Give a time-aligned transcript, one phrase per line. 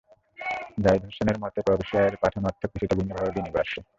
[0.83, 3.79] জাহিদ হোসেনের মতে, প্রবাসী আয়ের পাঠানো অর্থ কিছুটা ভিন্নভাবে বিনিয়োগে আসে।